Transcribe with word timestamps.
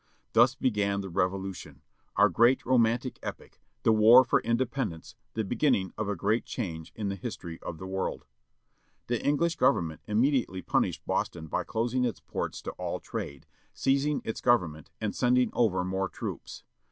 Thus 0.33 0.55
began 0.55 1.01
the 1.01 1.11
Revolution, 1.11 1.83
ovu" 2.17 2.33
great 2.33 2.65
romantic 2.65 3.19
epic, 3.21 3.61
the 3.83 3.91
war 3.91 4.23
for 4.23 4.41
Independence, 4.41 5.13
the 5.35 5.43
beginning 5.43 5.93
of 5.95 6.09
a 6.09 6.15
great 6.15 6.43
change 6.43 6.91
in 6.95 7.09
the 7.09 7.15
history 7.15 7.59
of 7.61 7.77
the 7.77 7.85
world. 7.85 8.25
The 9.05 9.23
English 9.23 9.57
government 9.57 10.01
immediately 10.07 10.63
punished 10.63 11.05
Boston 11.05 11.45
by 11.45 11.65
closing 11.65 12.03
its 12.03 12.19
port 12.19 12.53
to 12.53 12.71
all 12.79 12.99
trade, 12.99 13.45
seizing 13.75 14.23
its 14.25 14.41
government 14.41 14.89
and 14.99 15.15
sending 15.15 15.51
over 15.53 15.83
more 15.83 16.09
troops. 16.09 16.63